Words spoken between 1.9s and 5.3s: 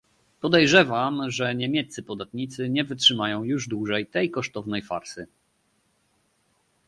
podatnicy nie wytrzymają już dłużej tej kosztownej farsy